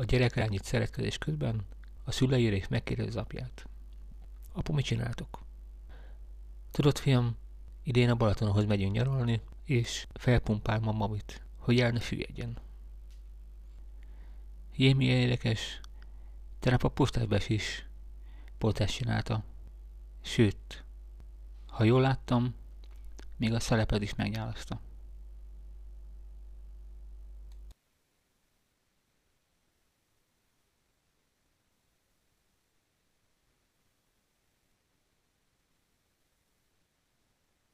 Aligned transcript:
A 0.00 0.04
gyerek 0.04 0.34
rányit 0.34 0.64
szeretkezés 0.64 1.18
közben 1.18 1.66
a 2.04 2.10
szüleire 2.10 2.56
is 2.56 2.68
megkérdezi 2.68 3.08
az 3.08 3.16
apját. 3.16 3.66
Apu, 4.52 4.72
mit 4.72 4.84
csináltok? 4.84 5.44
Tudod, 6.70 6.98
fiam, 6.98 7.36
idén 7.82 8.10
a 8.10 8.14
Balatonhoz 8.14 8.64
megyünk 8.64 8.92
nyaralni, 8.92 9.40
és 9.64 10.06
felpumpálom 10.14 10.88
a 10.88 10.92
mamit, 10.92 11.42
hogy 11.56 11.80
el 11.80 11.90
ne 11.90 12.00
süllyedjen. 12.00 12.58
Jé, 14.76 14.92
milyen 14.92 15.16
érdekes. 15.16 15.80
Tegnap 16.58 16.84
a 16.84 16.88
postásbes 16.88 17.48
is 17.48 17.86
pont 18.58 18.84
csinálta. 18.84 19.44
Sőt, 20.20 20.84
ha 21.66 21.84
jól 21.84 22.00
láttam, 22.00 22.54
még 23.36 23.52
a 23.52 23.60
szelepet 23.60 24.02
is 24.02 24.14
megnyálaszta. 24.14 24.80